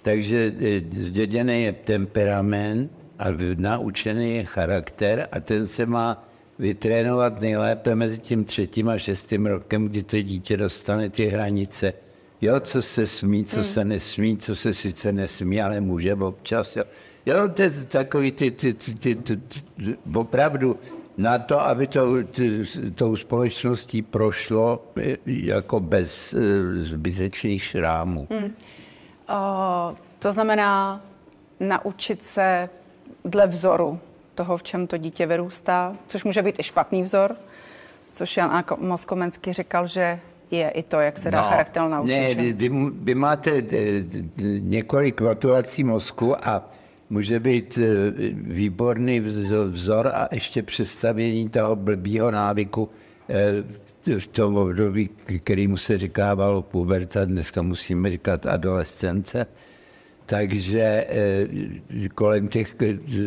Takže 0.02 0.54
eh, 0.60 1.02
zděděný 1.02 1.64
je 1.64 1.74
temperament 1.74 2.92
a 3.20 3.26
naučený 3.56 4.36
je 4.36 4.44
charakter 4.44 5.28
a 5.32 5.40
ten 5.40 5.68
se 5.68 5.86
má 5.86 6.28
vytrénovat 6.60 7.42
nejlépe 7.42 7.96
mezi 7.96 8.18
tím 8.20 8.44
třetím 8.44 8.90
a 8.90 8.98
šestým 8.98 9.46
rokem, 9.46 9.88
kdy 9.88 10.04
to 10.04 10.22
dítě 10.22 10.58
dostane 10.58 11.10
ty 11.10 11.26
hranice. 11.26 11.94
Jo, 12.42 12.60
co 12.60 12.82
se 12.82 13.06
smí, 13.06 13.46
co 13.46 13.56
hmm. 13.56 13.66
se 13.66 13.86
nesmí, 13.86 14.38
co 14.38 14.56
se 14.56 14.74
sice 14.74 15.12
nesmí, 15.12 15.62
ale 15.62 15.82
může 15.82 16.16
občas. 16.16 16.76
Jo, 16.76 16.84
jo 17.26 17.50
to 17.54 17.62
je 17.62 17.70
takový 17.88 18.32
ty, 18.32 18.52
ty, 18.52 18.74
ty, 18.74 18.96
ty, 18.96 19.16
ty, 19.16 19.38
ty 19.38 19.62
opravdu 20.16 20.80
na 21.18 21.40
to, 21.40 21.66
aby 21.66 21.88
to, 21.88 22.24
ty, 22.24 22.64
tou 22.96 23.16
společností 23.16 24.02
prošlo 24.02 24.84
jako 25.26 25.80
bez 25.80 26.34
uh, 26.34 26.42
zbytečných 26.76 27.64
šrámů. 27.64 28.28
Hmm. 28.32 28.44
Uh, 28.44 28.52
to 30.20 30.32
znamená 30.32 31.02
naučit 31.60 32.24
se 32.24 32.70
dle 33.26 33.48
vzoru 33.48 34.00
toho, 34.36 34.58
v 34.58 34.64
čem 34.64 34.88
to 34.88 34.98
dítě 34.98 35.26
vyrůstá, 35.26 35.96
což 36.08 36.24
může 36.24 36.42
být 36.42 36.60
i 36.60 36.64
špatný 36.64 37.04
vzor, 37.04 37.36
což 38.12 38.38
Jan 38.38 38.64
Moskomenský 38.80 39.54
říkal, 39.54 39.88
že 39.88 40.20
je 40.52 40.70
i 40.70 40.84
to, 40.84 41.00
jak 41.00 41.20
se 41.20 41.32
dá 41.32 41.42
no, 41.42 41.50
charakter 41.50 41.82
naučit. 41.82 42.38
Ne, 42.38 42.54
vy, 42.54 42.70
vy, 42.92 43.16
máte 43.16 43.52
eh, 43.52 44.04
několik 44.60 45.22
motivací 45.22 45.84
mozku 45.84 46.48
a 46.48 46.70
může 47.10 47.40
být 47.40 47.80
eh, 47.82 48.12
výborný 48.34 49.20
vzor 49.70 50.08
a 50.08 50.28
ještě 50.32 50.64
představění 50.64 51.50
toho 51.50 51.76
blbýho 51.76 52.32
návyku 52.32 52.90
eh, 53.30 53.64
v 54.20 54.28
tom 54.28 54.58
období, 54.58 55.10
kterýmu 55.44 55.78
se 55.78 55.98
říkávalo 55.98 56.62
puberta, 56.62 57.26
dneska 57.26 57.62
musíme 57.62 58.12
říkat 58.12 58.46
adolescence, 58.46 59.46
takže 60.26 61.06
eh, 61.10 62.10
kolem 62.16 62.48
těch 62.48 62.76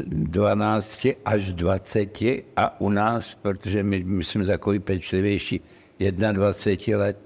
12 0.07 1.07
až 1.25 1.53
20 1.53 2.19
a 2.57 2.81
u 2.81 2.91
nás, 2.91 3.35
protože 3.43 3.83
my, 3.83 4.05
my 4.05 4.25
jsme 4.25 4.47
takový 4.47 4.79
pečlivější, 4.79 5.61
21 6.33 6.99
let, 6.99 7.19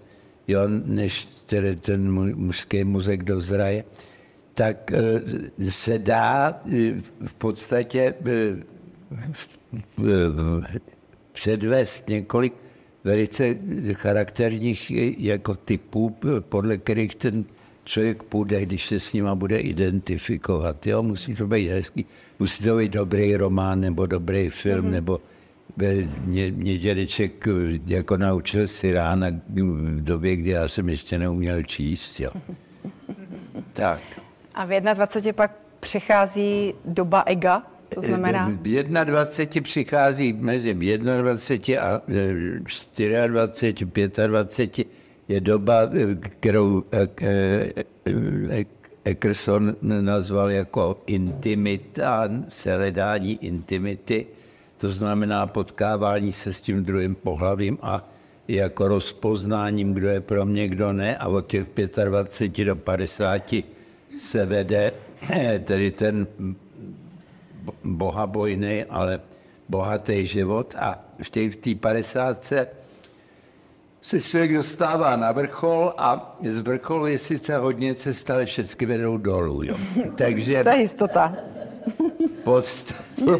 jo, 0.49 0.61
než 0.85 1.28
tedy 1.47 1.76
ten 1.76 2.12
mužský 2.35 2.85
muzek 2.85 3.23
dozraje, 3.25 3.85
tak 4.54 4.92
eh, 4.92 5.71
se 5.71 5.99
dá 5.99 6.62
eh, 6.66 6.95
v 7.26 7.35
podstatě 7.38 8.14
předvést 11.33 12.09
několik 12.09 12.54
velice 13.04 13.54
charakterních 13.92 14.90
jako 15.21 15.54
typů, 15.54 16.16
podle 16.40 16.78
kterých 16.78 17.14
ten 17.14 17.45
člověk 17.85 18.23
půjde, 18.23 18.62
když 18.62 18.87
se 18.87 19.00
s 19.00 19.12
nima 19.12 19.35
bude 19.35 19.59
identifikovat. 19.59 20.87
Jo? 20.87 21.02
Musí 21.02 21.35
to 21.35 21.47
být 21.47 21.69
hezký, 21.69 22.07
musí 22.38 22.64
to 22.64 22.76
být 22.76 22.92
dobrý 22.92 23.37
román 23.37 23.80
nebo 23.80 24.07
dobrý 24.07 24.49
film, 24.49 24.87
mm-hmm. 24.87 24.90
nebo 24.90 25.21
mě, 26.25 26.52
mě 26.52 26.78
dědeček 26.78 27.49
jako 27.87 28.16
naučil 28.16 28.69
si 28.69 28.92
rána 28.92 29.26
v 29.49 30.02
době, 30.02 30.37
kdy 30.37 30.50
já 30.50 30.69
jsem 30.69 30.88
ještě 30.88 31.19
neuměl 31.19 31.62
číst. 31.62 32.21
Jo. 32.21 32.30
tak. 33.73 34.20
A 34.61 34.64
v 34.64 34.81
21 34.81 35.33
pak 35.33 35.52
přichází 35.81 36.75
doba 36.85 37.23
ega, 37.26 37.62
to 37.95 38.00
znamená? 38.00 38.49
V 38.49 39.05
21 39.05 39.62
přichází 39.62 40.33
mezi 40.33 40.75
21 40.75 41.83
a 41.83 42.00
24, 43.27 44.27
25 44.27 44.87
je 45.29 45.40
doba, 45.40 45.90
kterou 46.23 46.83
Eckerson 49.05 49.77
nazval 49.83 50.51
jako 50.51 51.03
intimita, 51.07 52.29
seledání 52.49 53.44
intimity, 53.44 54.27
to 54.79 54.88
znamená 54.88 55.46
potkávání 55.46 56.33
se 56.33 56.53
s 56.53 56.61
tím 56.61 56.85
druhým 56.85 57.14
pohlavím 57.14 57.79
a 57.83 58.09
jako 58.49 58.88
rozpoznáním, 58.88 59.94
kdo 59.94 60.09
je 60.09 60.20
pro 60.20 60.46
mě, 60.46 60.68
kdo 60.68 60.92
ne. 60.92 61.16
A 61.16 61.29
od 61.29 61.46
těch 61.46 61.66
25 62.05 62.64
do 62.64 62.77
50 62.77 63.55
se 64.20 64.46
vede 64.46 64.92
tedy 65.64 65.90
ten 65.90 66.26
bohabojný, 67.85 68.85
ale 68.85 69.20
bohatý 69.68 70.26
život. 70.26 70.74
A 70.78 71.04
v 71.22 71.30
té 71.56 71.74
50 71.74 72.44
se 74.02 74.20
člověk 74.20 74.54
dostává 74.54 75.16
na 75.16 75.33
vrchol 75.33 75.94
a 75.98 76.37
z 76.48 76.59
vrcholu 76.59 77.06
je 77.06 77.18
sice 77.18 77.56
hodně 77.56 77.94
cest, 77.94 78.30
ale 78.30 78.46
všechny 78.46 78.87
vedou 78.87 79.16
dolů. 79.16 79.62
Jo. 79.62 79.76
Takže... 80.14 80.64
to 80.64 80.68
je 80.68 80.80
jistota. 80.80 81.37
podstatě 82.44 83.35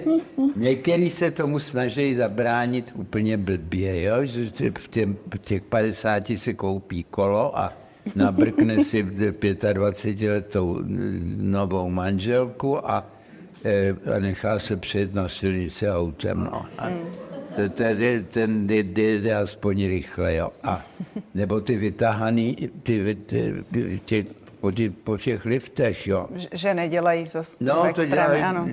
některý 0.57 1.11
se 1.11 1.31
tomu 1.31 1.59
snaží 1.59 2.15
zabránit 2.15 2.93
úplně 2.95 3.37
blbě, 3.37 4.03
jo? 4.03 4.17
že 4.25 4.51
v, 4.79 4.89
v 5.35 5.39
těch 5.39 5.63
50 5.63 6.27
si 6.37 6.55
koupí 6.55 7.05
kolo 7.05 7.59
a 7.59 7.73
nabrkne 8.17 8.85
si 8.85 9.03
25 9.03 10.31
letou 10.31 10.79
novou 11.37 11.91
manželku 11.91 12.91
a, 12.91 13.07
e, 13.65 13.95
a 14.17 14.19
nechá 14.19 14.59
se 14.59 14.77
přijet 14.77 15.15
na 15.15 15.29
silnici 15.29 15.89
autem. 15.91 16.49
No. 16.53 16.67
A, 16.79 16.91
tedy 17.69 18.23
ten 18.23 18.67
jde 18.67 19.35
aspoň 19.35 19.87
rychle, 19.87 20.35
jo. 20.35 20.53
A, 20.63 20.83
nebo 21.35 21.61
ty 21.61 21.77
vytahaný, 21.77 22.71
ty, 22.83 23.15
ty, 23.27 23.65
ty, 24.05 24.27
po, 24.61 24.73
ty, 24.73 24.91
po 24.91 25.19
těch 25.19 25.45
liftech, 25.45 26.07
jo. 26.07 26.29
Že 26.53 26.75
nedělají 26.75 27.27
zase 27.27 27.57
No, 27.61 27.93
to 27.95 28.05
dělají, 28.07 28.43
ano. 28.43 28.69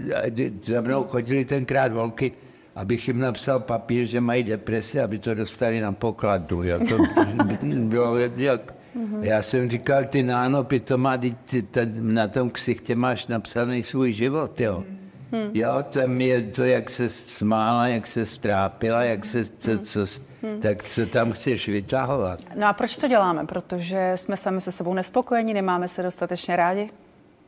Za 0.63 0.81
mnou 0.81 1.03
chodili 1.03 1.45
tenkrát 1.45 1.93
volky, 1.93 2.31
abych 2.75 3.07
jim 3.07 3.19
napsal 3.19 3.59
papír, 3.59 4.05
že 4.05 4.21
mají 4.21 4.43
depresi, 4.43 4.99
aby 4.99 5.19
to 5.19 5.33
dostali 5.33 5.81
na 5.81 5.91
pokladu, 5.91 6.63
jo. 6.63 6.79
To 6.79 6.97
bylo 7.75 8.17
jak, 8.17 8.73
já 9.21 9.41
jsem 9.41 9.69
říkal, 9.69 10.03
ty 10.03 10.23
nánopy, 10.23 10.79
to 10.79 10.97
má, 10.97 11.17
ty, 11.17 11.35
ty, 11.45 11.67
na 11.99 12.27
tom 12.27 12.49
ksichtě 12.49 12.95
máš 12.95 13.27
napsaný 13.27 13.83
svůj 13.83 14.11
život, 14.11 14.61
jo. 14.61 14.83
Hmm. 15.31 15.51
Jo, 15.53 15.83
tam 15.89 16.21
je 16.21 16.41
to, 16.41 16.63
jak 16.63 16.89
se 16.89 17.09
smála, 17.09 17.87
jak 17.87 18.07
se 18.07 18.25
strápila, 18.25 19.03
jak 19.03 19.25
se, 19.25 19.45
co, 19.45 19.79
co, 19.79 19.99
hmm. 20.41 20.61
tak 20.61 20.83
co 20.83 21.05
tam 21.05 21.31
chceš 21.31 21.69
vytahovat. 21.69 22.39
No 22.55 22.67
a 22.67 22.73
proč 22.73 22.97
to 22.97 23.07
děláme? 23.07 23.45
Protože 23.45 24.13
jsme 24.15 24.37
sami 24.37 24.61
se 24.61 24.71
sebou 24.71 24.93
nespokojeni, 24.93 25.53
nemáme 25.53 25.87
se 25.87 26.03
dostatečně 26.03 26.55
rádi? 26.55 26.89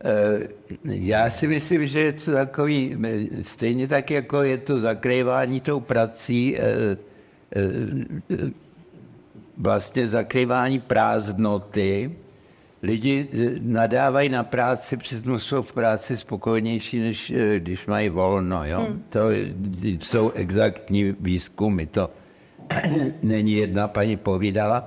Eh, 0.03 0.47
já 0.83 1.29
si 1.29 1.47
myslím, 1.47 1.85
že 1.85 1.99
je 1.99 2.13
to 2.13 2.31
takový, 2.31 2.97
stejně 3.41 3.87
tak, 3.87 4.11
jako 4.11 4.43
je 4.43 4.57
to 4.57 4.77
zakrývání 4.77 5.61
tou 5.61 5.79
prací, 5.79 6.57
eh, 6.57 6.97
eh, 7.55 7.65
vlastně 9.59 10.07
zakrývání 10.07 10.79
prázdnoty, 10.79 12.15
lidi 12.83 13.27
eh, 13.33 13.49
nadávají 13.61 14.29
na 14.29 14.43
práci, 14.43 14.97
přitom 14.97 15.39
jsou 15.39 15.61
v 15.61 15.73
práci 15.73 16.17
spokojenější, 16.17 16.99
než 16.99 17.31
eh, 17.31 17.59
když 17.59 17.87
mají 17.87 18.09
volno. 18.09 18.65
Jo? 18.65 18.79
Hmm. 18.79 19.03
To 19.09 19.19
jsou 19.83 20.31
exaktní 20.31 21.15
výzkumy, 21.19 21.85
to 21.85 22.09
není 23.23 23.53
jedna 23.53 23.87
paní 23.87 24.17
povídala. 24.17 24.85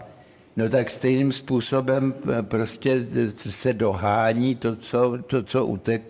No 0.56 0.68
tak 0.68 0.90
stejným 0.90 1.32
způsobem 1.32 2.14
eh, 2.38 2.42
prostě 2.42 3.06
se 3.34 3.72
dohání 3.72 4.54
to, 4.54 4.76
co, 4.76 5.18
to, 5.26 5.42
co 5.42 5.66
utek, 5.66 6.02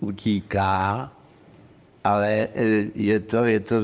utíká, 0.00 1.12
ale 2.04 2.48
je 2.94 3.20
to, 3.20 3.44
je 3.44 3.60
to 3.60 3.74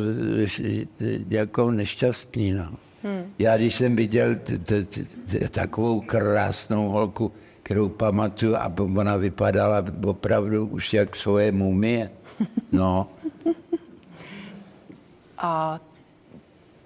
jako 1.29 1.71
nešťastný. 1.71 2.53
No. 2.53 2.69
Hmm. 3.05 3.33
Já 3.39 3.57
když 3.57 3.75
jsem 3.75 3.97
viděl 3.97 4.37
takovou 5.51 6.01
krásnou 6.01 6.89
holku, 6.89 7.33
kterou 7.63 7.89
pamatuju, 7.89 8.57
a 8.57 8.73
ona 8.97 9.17
vypadala 9.17 9.85
opravdu 10.07 10.67
už 10.67 10.93
jak 10.95 11.17
svoje 11.17 11.53
mumie. 11.53 12.11
No. 12.73 13.09
A 15.39 15.81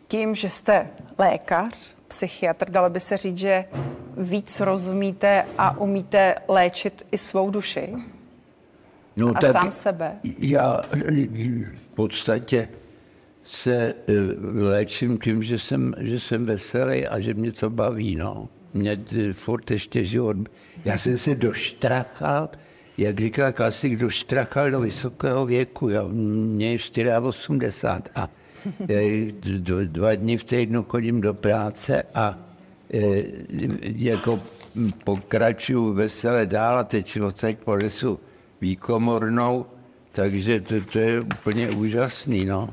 tím, 0.09 0.35
že 0.35 0.49
jste 0.49 0.89
lékař, 1.19 1.95
psychiatr, 2.09 2.71
dalo 2.71 2.91
by 2.91 3.01
se 3.01 3.17
říct, 3.17 3.39
že 3.39 3.65
víc 4.17 4.61
rozumíte 4.61 5.45
a 5.59 5.79
umíte 5.79 6.35
léčit 6.49 7.07
i 7.11 7.19
svou 7.19 7.51
duši? 7.51 7.95
No, 9.17 9.29
a 9.29 9.41
tak 9.41 9.53
sám 9.53 9.73
sebe? 9.73 10.17
Já 10.39 10.81
v 10.93 11.89
podstatě 11.95 12.69
se 13.49 13.95
eh, 14.09 14.13
léčím 14.63 15.19
tím, 15.19 15.43
že 15.43 15.59
jsem, 15.59 15.95
že 15.99 16.21
jsem 16.21 16.45
veselý 16.45 17.07
a 17.07 17.21
že 17.21 17.35
mě 17.35 17.53
to 17.53 17.71
baví, 17.71 18.17
no. 18.17 18.49
Mě 18.75 19.01
eh, 19.17 19.33
furt 19.33 19.71
ještě 19.71 20.05
život. 20.05 20.37
Já 20.85 20.99
jsem 20.99 21.19
se 21.19 21.35
doštrachal, 21.35 22.51
jak 22.99 23.21
říkal 23.21 23.53
klasik, 23.53 23.97
doštrachal 23.97 24.71
do 24.71 24.81
vysokého 24.81 25.47
věku, 25.47 25.89
jo. 25.89 26.09
Mě 26.09 26.73
je 26.73 26.79
84 27.21 28.03
a 28.15 28.31
dva 29.85 30.15
dny 30.15 30.37
v 30.39 30.45
týdnu 30.45 30.83
chodím 30.83 31.21
do 31.21 31.35
práce 31.35 32.03
a 32.15 32.39
jako 33.83 34.41
pokračuju 35.05 35.93
veselé 35.93 36.47
dál 36.47 36.79
a 36.79 36.85
teď 36.85 37.21
odsaď 37.21 37.57
ponesu 37.59 38.21
výkomornou, 38.61 39.67
takže 40.19 40.61
to, 40.61 40.75
to 40.93 40.99
je 40.99 41.21
úplně 41.21 41.71
úžasný. 41.71 42.45
No. 42.45 42.69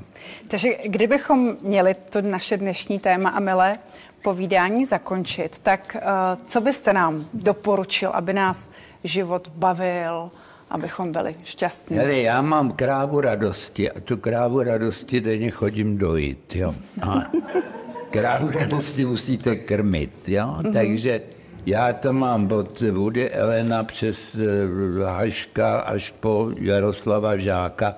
Takže 0.47 0.69
kdybychom 0.85 1.57
měli 1.61 1.95
to 2.09 2.21
naše 2.21 2.57
dnešní 2.57 2.99
téma 2.99 3.29
a 3.29 3.39
milé 3.39 3.77
povídání 4.23 4.85
zakončit, 4.85 5.59
tak 5.59 5.97
uh, 5.99 6.45
co 6.45 6.61
byste 6.61 6.93
nám 6.93 7.25
doporučil, 7.33 8.09
aby 8.09 8.33
nás 8.33 8.69
život 9.03 9.51
bavil, 9.55 10.31
abychom 10.69 11.11
byli 11.11 11.35
šťastní? 11.43 11.97
Hele, 11.97 12.17
já 12.17 12.41
mám 12.41 12.71
krávu 12.71 13.21
radosti 13.21 13.91
a 13.91 13.99
tu 13.99 14.17
krávu 14.17 14.63
radosti 14.63 15.21
denně 15.21 15.51
chodím 15.51 15.97
dojít, 15.97 16.55
jo. 16.55 16.75
A 17.01 17.21
krávu 18.09 18.49
radosti 18.51 19.05
musíte 19.05 19.55
krmit, 19.55 20.29
jo. 20.29 20.45
Mm-hmm. 20.45 20.73
Takže 20.73 21.21
já 21.65 21.93
to 21.93 22.13
mám 22.13 22.51
od 22.51 22.81
Woody 22.81 23.29
Elena 23.29 23.83
přes 23.83 24.35
eh, 24.35 25.05
Haška 25.05 25.79
až 25.79 26.13
po 26.19 26.51
Jaroslava 26.59 27.37
Žáka. 27.37 27.95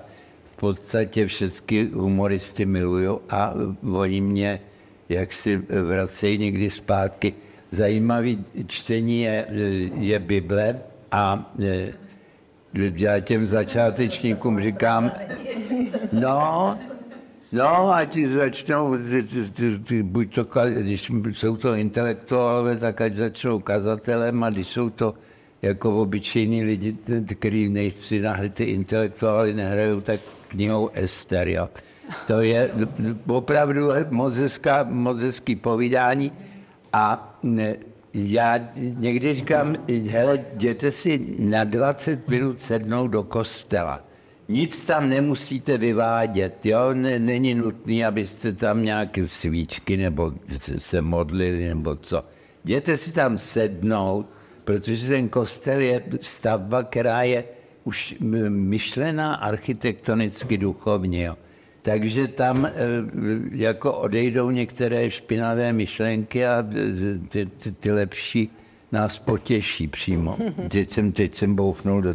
V 0.52 0.56
podstatě 0.56 1.26
všechny 1.26 1.90
humoristy 1.94 2.66
miluju 2.66 3.20
a 3.30 3.54
oni 3.92 4.20
mě 4.20 4.60
jak 5.08 5.32
si 5.32 5.56
vracejí 5.82 6.38
někdy 6.38 6.70
zpátky. 6.70 7.34
Zajímavý 7.70 8.44
čtení 8.66 9.22
je, 9.22 9.46
je 9.94 10.18
Bible 10.18 10.80
a 11.10 11.52
eh, 11.62 11.92
já 12.74 13.20
těm 13.20 13.46
začátečníkům 13.46 14.60
říkám, 14.60 15.12
no, 16.12 16.78
No, 17.52 17.92
ať 17.92 18.18
začnou, 18.18 18.96
buď 20.02 20.34
to, 20.34 20.46
když 20.68 21.10
jsou 21.32 21.56
to 21.56 21.74
intelektuálové, 21.74 22.76
tak 22.76 23.00
ať 23.00 23.14
začnou 23.14 23.58
kazatelem 23.58 24.44
a 24.44 24.50
když 24.50 24.66
jsou 24.66 24.90
to 24.90 25.14
jako 25.62 26.02
obyčejní 26.02 26.64
lidi, 26.64 26.96
kteří 27.34 27.68
nejsi 27.68 28.20
nahli 28.20 28.50
ty 28.50 28.64
intelektuály 28.64 29.54
nehrajou, 29.54 30.00
tak 30.00 30.20
knihou 30.48 30.90
Ester, 30.92 31.48
jo. 31.48 31.68
To 32.26 32.40
je 32.40 32.70
opravdu 33.26 33.88
moc, 34.10 34.36
hezká, 34.36 34.84
moc 34.84 35.22
hezký 35.22 35.56
povídání 35.56 36.32
a 36.92 37.38
ne, 37.42 37.76
já 38.14 38.60
někdy 38.76 39.34
říkám, 39.34 39.76
hele, 40.10 40.44
jděte 40.52 40.90
si 40.90 41.36
na 41.38 41.64
20 41.64 42.28
minut 42.28 42.60
sednout 42.60 43.08
do 43.08 43.22
kostela 43.22 44.07
nic 44.48 44.84
tam 44.84 45.08
nemusíte 45.08 45.78
vyvádět, 45.78 46.66
jo? 46.66 46.78
Není 47.18 47.54
nutné, 47.54 48.06
abyste 48.06 48.52
tam 48.52 48.84
nějaké 48.84 49.28
svíčky 49.28 49.96
nebo 49.96 50.32
se 50.78 51.02
modlili 51.02 51.68
nebo 51.68 51.96
co. 51.96 52.24
Jděte 52.64 52.96
si 52.96 53.14
tam 53.14 53.38
sednout, 53.38 54.26
protože 54.64 55.08
ten 55.08 55.28
kostel 55.28 55.80
je 55.80 56.02
stavba, 56.20 56.82
která 56.82 57.22
je 57.22 57.44
už 57.84 58.16
myšlená 58.48 59.34
architektonicky 59.34 60.58
duchovně. 60.58 61.24
Jo. 61.24 61.36
Takže 61.82 62.28
tam 62.28 62.66
e, 62.66 62.72
jako 63.52 63.92
odejdou 63.92 64.50
některé 64.50 65.10
špinavé 65.10 65.72
myšlenky 65.72 66.46
a 66.46 66.64
ty, 67.28 67.46
ty, 67.46 67.72
ty 67.72 67.92
lepší 67.92 68.50
nás 68.92 69.18
potěší 69.18 69.88
přímo. 69.88 70.36
Teď 70.68 70.90
jsem, 70.90 71.12
teď 71.12 71.34
jsem 71.34 71.54
boufnul 71.54 72.02
do... 72.02 72.14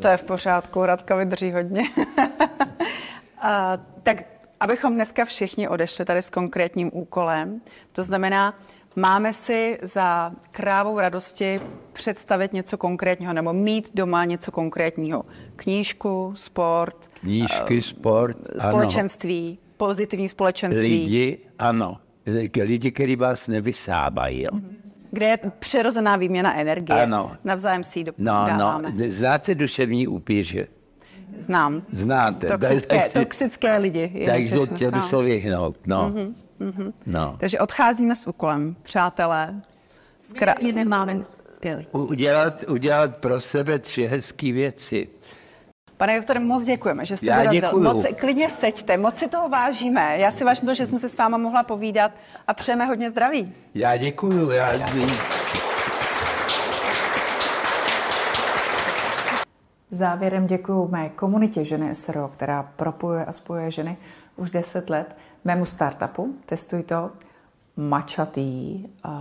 To 0.00 0.08
je 0.08 0.16
v 0.16 0.22
pořádku, 0.22 0.84
Radka 0.86 1.16
vydrží 1.16 1.52
hodně. 1.52 1.82
a, 3.42 3.78
tak 4.02 4.24
abychom 4.60 4.94
dneska 4.94 5.24
všichni 5.24 5.68
odešli 5.68 6.04
tady 6.04 6.22
s 6.22 6.30
konkrétním 6.30 6.90
úkolem, 6.92 7.60
to 7.92 8.02
znamená, 8.02 8.58
máme 8.96 9.32
si 9.32 9.78
za 9.82 10.32
krávou 10.50 11.00
radosti 11.00 11.60
představit 11.92 12.52
něco 12.52 12.78
konkrétního 12.78 13.32
nebo 13.32 13.52
mít 13.52 13.90
doma 13.94 14.24
něco 14.24 14.50
konkrétního. 14.50 15.24
Knížku, 15.56 16.32
sport. 16.36 17.10
Knížky, 17.20 17.74
uh, 17.74 17.80
sport, 17.80 18.36
Společenství, 18.68 19.48
ano. 19.48 19.74
pozitivní 19.76 20.28
společenství. 20.28 20.88
Lidi, 20.88 21.38
ano. 21.58 21.96
Lidi, 22.62 22.90
kteří 22.92 23.16
vás 23.16 23.48
nevysávají. 23.48 24.42
Jo. 24.42 24.50
Mm-hmm 24.52 24.81
kde 25.12 25.26
je 25.26 25.38
přirozená 25.58 26.16
výměna 26.16 26.56
energie. 26.56 27.02
Ano. 27.02 27.36
Navzájem 27.44 27.84
si 27.84 27.98
ji 27.98 28.04
no, 28.18 28.46
no, 28.58 28.82
Znáte 29.08 29.54
duševní 29.54 30.06
upíře? 30.08 30.66
Znám. 31.38 31.82
Znáte. 31.92 32.46
Toxické, 32.46 33.00
tak, 33.00 33.12
toxické 33.12 33.78
lidi. 33.78 34.22
Takže 34.26 34.56
chtěl 34.74 34.90
by 34.90 35.00
se 35.00 35.22
vyhnout. 35.22 35.86
No. 35.86 36.10
Mm-hmm, 36.10 36.34
mm-hmm. 36.60 36.92
no. 37.06 37.36
Takže 37.40 37.58
odcházíme 37.58 38.16
s 38.16 38.26
úkolem, 38.26 38.76
přátelé. 38.82 39.60
Skra... 40.24 40.54
My 40.62 40.72
nemáme 40.72 41.24
udělat, 41.92 42.64
udělat 42.68 43.16
pro 43.16 43.40
sebe 43.40 43.78
tři 43.78 44.06
hezké 44.06 44.52
věci. 44.52 45.08
Pane 46.02 46.16
doktore, 46.16 46.40
moc 46.40 46.64
děkujeme, 46.64 47.06
že 47.06 47.16
jste 47.16 47.26
Já 47.26 47.38
dorazil. 47.38 47.60
Děkuju. 47.60 47.82
Moc, 47.82 48.06
klidně 48.20 48.50
seďte, 48.50 48.96
moc 48.96 49.16
si 49.16 49.28
toho 49.28 49.48
vážíme. 49.48 50.18
Já 50.18 50.32
si 50.32 50.44
vážím 50.44 50.68
to, 50.68 50.74
že 50.74 50.86
jsme 50.86 50.98
se 50.98 51.08
s 51.08 51.16
váma 51.16 51.38
mohla 51.38 51.62
povídat 51.62 52.12
a 52.46 52.54
přejeme 52.54 52.86
hodně 52.86 53.10
zdraví. 53.10 53.54
Já 53.74 53.96
děkuju. 53.96 54.50
Já... 54.50 54.72
Závěrem 59.90 60.46
děkuji 60.46 60.88
mé 60.88 61.08
komunitě 61.08 61.64
ženy 61.64 61.94
SRO, 61.94 62.28
která 62.28 62.62
propojuje 62.62 63.24
a 63.24 63.32
spojuje 63.32 63.70
ženy 63.70 63.96
už 64.36 64.50
10 64.50 64.90
let, 64.90 65.16
mému 65.44 65.66
startupu, 65.66 66.34
testuj 66.46 66.82
to, 66.82 67.10
mačatý, 67.76 68.84
uh, 69.04 69.12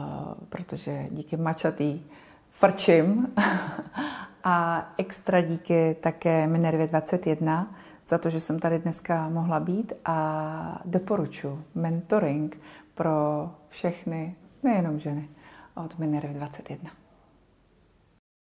protože 0.50 1.08
díky 1.12 1.38
mačatý 1.38 2.02
frčím 2.50 3.34
A 4.44 4.88
extra 4.98 5.42
díky 5.42 5.96
také 6.00 6.48
Minervě 6.48 6.88
21 6.88 7.76
za 8.08 8.18
to, 8.18 8.30
že 8.30 8.40
jsem 8.40 8.60
tady 8.60 8.80
dneska 8.80 9.30
mohla 9.30 9.60
být 9.60 9.94
a 10.06 10.82
doporučuji 10.86 11.64
mentoring 11.76 12.62
pro 12.96 13.50
všechny, 13.70 14.36
nejenom 14.64 15.00
ženy, 15.00 15.30
od 15.76 16.00
Minervy 16.00 16.34
21. 16.34 17.01